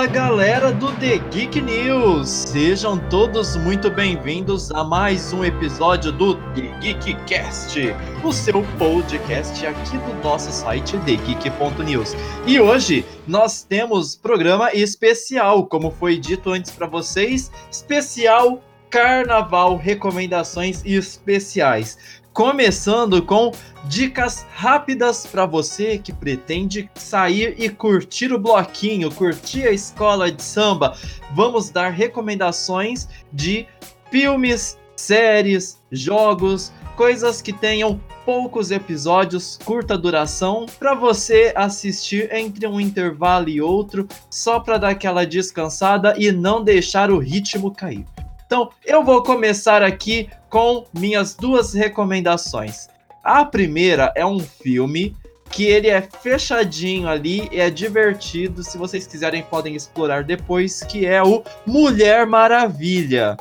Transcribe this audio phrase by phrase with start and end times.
[0.00, 2.26] Fala galera do The Geek News!
[2.26, 7.78] Sejam todos muito bem-vindos a mais um episódio do The Geek Cast,
[8.24, 12.14] o seu podcast aqui do nosso site TheGeek.news.
[12.46, 20.82] E hoje nós temos programa especial, como foi dito antes para vocês, especial Carnaval Recomendações
[20.82, 23.52] Especiais começando com
[23.84, 30.42] dicas rápidas para você que pretende sair e curtir o bloquinho, curtir a escola de
[30.42, 30.96] samba.
[31.34, 33.66] Vamos dar recomendações de
[34.10, 42.80] filmes, séries, jogos, coisas que tenham poucos episódios, curta duração, para você assistir entre um
[42.80, 48.04] intervalo e outro, só para dar aquela descansada e não deixar o ritmo cair.
[48.50, 52.88] Então, eu vou começar aqui com minhas duas recomendações.
[53.22, 55.16] A primeira é um filme
[55.48, 58.64] que ele é fechadinho ali, é divertido.
[58.64, 63.36] Se vocês quiserem, podem explorar depois, que é o Mulher Maravilha.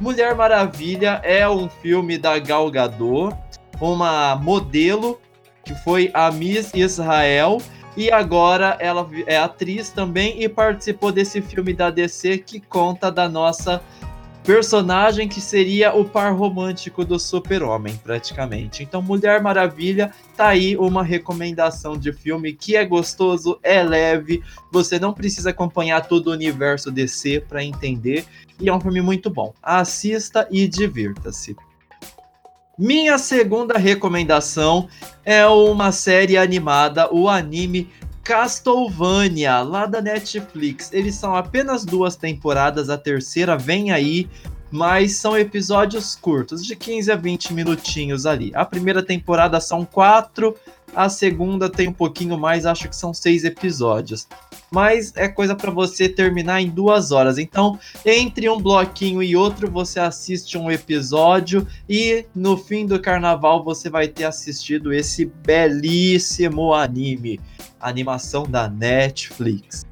[0.00, 3.36] Mulher Maravilha é um filme da Gal Gadot,
[3.78, 5.20] uma modelo
[5.66, 7.58] que foi a Miss Israel
[7.94, 13.28] e agora ela é atriz também e participou desse filme da DC que conta da
[13.28, 13.82] nossa
[14.46, 18.80] personagem que seria o par romântico do Super-Homem, praticamente.
[18.80, 25.00] Então, Mulher Maravilha tá aí uma recomendação de filme que é gostoso, é leve, você
[25.00, 28.24] não precisa acompanhar todo o universo DC para entender,
[28.60, 29.52] e é um filme muito bom.
[29.60, 31.56] Assista e divirta-se.
[32.78, 34.88] Minha segunda recomendação
[35.24, 37.90] é uma série animada, o anime
[38.26, 40.92] Castlevania, lá da Netflix.
[40.92, 44.28] Eles são apenas duas temporadas, a terceira vem aí,
[44.68, 48.50] mas são episódios curtos, de 15 a 20 minutinhos ali.
[48.52, 50.56] A primeira temporada são quatro,
[50.92, 54.26] a segunda tem um pouquinho mais, acho que são seis episódios.
[54.72, 57.38] Mas é coisa para você terminar em duas horas.
[57.38, 63.62] Então, entre um bloquinho e outro, você assiste um episódio e no fim do carnaval
[63.62, 67.38] você vai ter assistido esse belíssimo anime
[67.80, 69.84] animação da Netflix.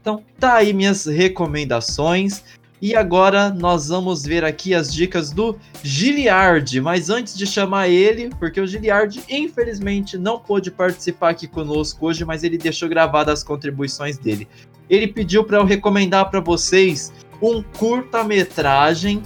[0.00, 2.42] Então, tá aí minhas recomendações.
[2.82, 6.80] E agora nós vamos ver aqui as dicas do Giliard.
[6.82, 12.24] Mas antes de chamar ele, porque o Giliard infelizmente não pôde participar aqui conosco hoje,
[12.24, 14.46] mas ele deixou gravadas as contribuições dele.
[14.90, 19.22] Ele pediu para eu recomendar para vocês um curta-metragem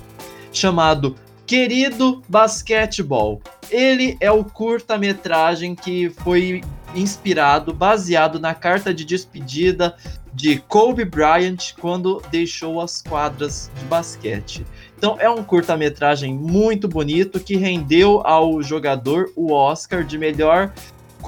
[0.52, 3.40] chamado Querido Basquetebol.
[3.70, 6.62] Ele é o curta-metragem que foi
[6.98, 9.97] inspirado, baseado na carta de despedida
[10.32, 14.64] de Kobe Bryant quando deixou as quadras de basquete.
[14.97, 20.72] Então é um curta-metragem muito bonito que rendeu ao jogador o Oscar de melhor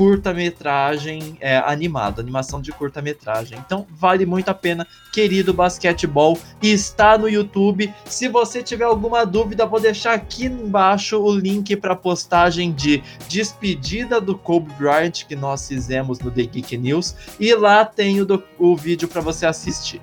[0.01, 3.59] curta-metragem é, animado, animação de curta-metragem.
[3.59, 7.93] Então vale muito a pena, querido basquetebol, está no YouTube.
[8.07, 13.03] Se você tiver alguma dúvida, vou deixar aqui embaixo o link para a postagem de
[13.29, 18.43] despedida do Kobe Bryant que nós fizemos no The Geek News e lá tem o,
[18.59, 20.01] o vídeo para você assistir.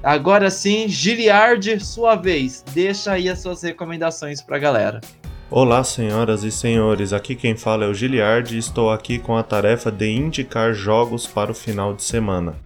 [0.00, 2.62] Agora sim, Giliard, sua vez.
[2.72, 5.00] Deixa aí as suas recomendações para a galera.
[5.50, 9.42] Olá, senhoras e senhores, aqui quem fala é o Giliard e estou aqui com a
[9.42, 12.56] tarefa de indicar jogos para o final de semana.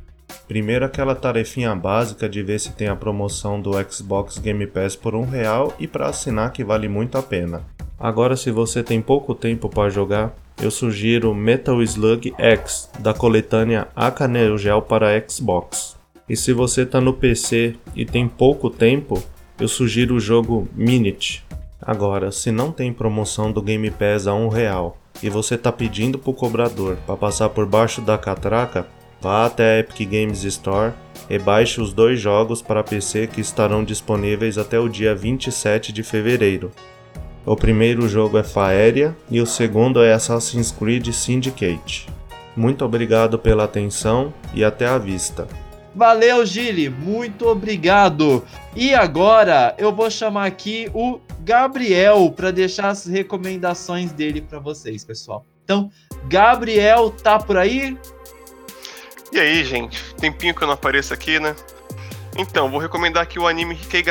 [0.49, 5.15] Primeiro aquela tarefinha básica de ver se tem a promoção do Xbox Game Pass por
[5.15, 7.63] um real e para assinar que vale muito a pena.
[8.01, 13.87] Agora se você tem pouco tempo para jogar, eu sugiro Metal Slug X da coletânea
[13.95, 15.97] Aka Neo Geo para Xbox.
[16.29, 19.23] E se você está no PC e tem pouco tempo,
[19.61, 21.45] eu sugiro o jogo Minute
[21.85, 26.17] Agora, se não tem promoção do Game Pass a um real e você tá pedindo
[26.17, 28.87] pro cobrador para passar por baixo da catraca,
[29.21, 30.93] vá até a Epic Games Store
[31.29, 36.05] e baixe os dois jogos para PC que estarão disponíveis até o dia 27 de
[36.05, 36.71] fevereiro.
[37.45, 42.07] O primeiro jogo é Faeria e o segundo é Assassin's Creed Syndicate.
[42.57, 45.49] Muito obrigado pela atenção e até a vista.
[45.95, 48.45] Valeu, Gili, muito obrigado.
[48.75, 55.05] E agora eu vou chamar aqui o Gabriel para deixar as recomendações dele para vocês,
[55.05, 55.45] pessoal.
[55.65, 55.91] Então,
[56.25, 57.99] Gabriel, tá por aí?
[59.33, 60.15] E aí, gente?
[60.15, 61.57] Tempinho que eu não apareço aqui, né?
[62.37, 64.05] Então, vou recomendar aqui o anime Hikei.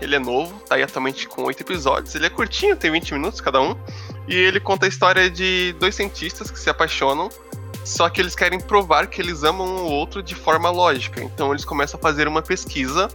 [0.00, 2.14] Ele é novo, tá aí atualmente com oito episódios.
[2.14, 3.74] Ele é curtinho, tem 20 minutos cada um.
[4.28, 7.28] E ele conta a história de dois cientistas que se apaixonam,
[7.84, 11.22] só que eles querem provar que eles amam um outro de forma lógica.
[11.22, 13.08] Então, eles começam a fazer uma pesquisa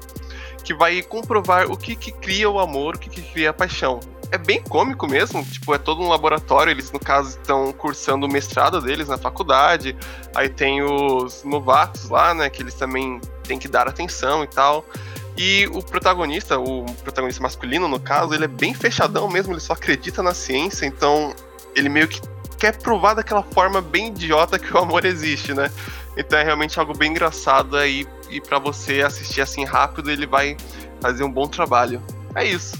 [0.64, 4.00] que vai comprovar o que, que cria o amor, o que, que cria a paixão.
[4.32, 8.32] É bem cômico mesmo, tipo, é todo um laboratório, eles no caso estão cursando o
[8.32, 9.96] mestrado deles na faculdade,
[10.34, 14.86] aí tem os novatos lá, né, que eles também tem que dar atenção e tal.
[15.38, 19.74] E o protagonista, o protagonista masculino, no caso, ele é bem fechadão mesmo, ele só
[19.74, 21.34] acredita na ciência, então
[21.76, 22.22] ele meio que
[22.58, 25.72] quer provar daquela forma bem idiota que o amor existe, né?
[26.18, 30.58] Então é realmente algo bem engraçado aí, e para você assistir assim rápido, ele vai
[31.02, 32.02] fazer um bom trabalho.
[32.36, 32.78] É isso.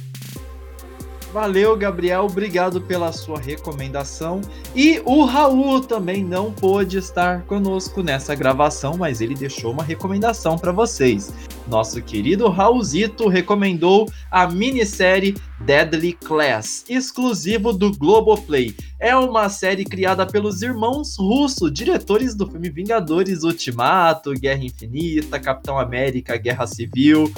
[1.32, 4.42] Valeu, Gabriel, obrigado pela sua recomendação.
[4.76, 10.58] E o Raul também não pôde estar conosco nessa gravação, mas ele deixou uma recomendação
[10.58, 11.32] para vocês.
[11.70, 18.76] Nosso querido Raulzito recomendou a minissérie Deadly Class, exclusivo do Globoplay.
[19.00, 25.80] É uma série criada pelos irmãos Russo, diretores do filme Vingadores Ultimato, Guerra Infinita, Capitão
[25.80, 27.32] América, Guerra Civil.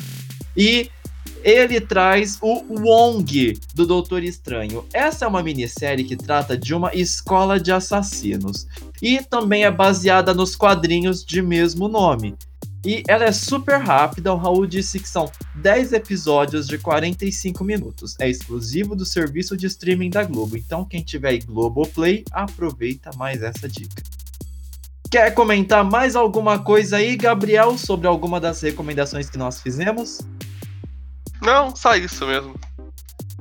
[0.57, 0.89] E
[1.43, 4.85] ele traz o Wong do Doutor Estranho.
[4.93, 8.65] Essa é uma minissérie que trata de uma escola de assassinos
[9.01, 12.35] e também é baseada nos quadrinhos de mesmo nome.
[12.85, 18.15] E ela é super rápida, o Raul disse que são 10 episódios de 45 minutos.
[18.19, 20.57] É exclusivo do serviço de streaming da Globo.
[20.57, 24.03] Então, quem tiver Globoplay, aproveita mais essa dica.
[25.09, 30.19] Quer comentar mais alguma coisa aí, Gabriel, sobre alguma das recomendações que nós fizemos?
[31.43, 32.55] Não, só isso mesmo.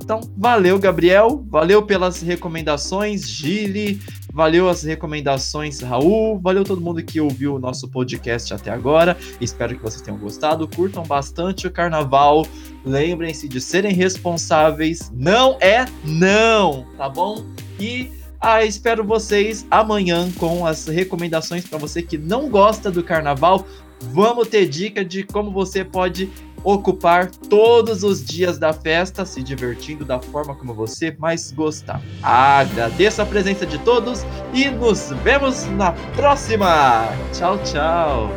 [0.01, 1.45] Então, valeu, Gabriel.
[1.47, 4.01] Valeu pelas recomendações, Gili.
[4.33, 6.39] Valeu as recomendações, Raul.
[6.39, 9.15] Valeu todo mundo que ouviu o nosso podcast até agora.
[9.39, 10.67] Espero que vocês tenham gostado.
[10.67, 12.45] Curtam bastante o carnaval.
[12.83, 15.11] Lembrem-se de serem responsáveis.
[15.13, 17.45] Não é não, tá bom?
[17.79, 18.11] E
[18.45, 23.65] ah, espero vocês amanhã com as recomendações para você que não gosta do carnaval.
[24.01, 26.29] Vamos ter dica de como você pode
[26.63, 32.01] ocupar todos os dias da festa, se divertindo da forma como você mais gostar.
[32.21, 37.07] Agradeço a presença de todos e nos vemos na próxima.
[37.33, 38.29] Tchau, tchau.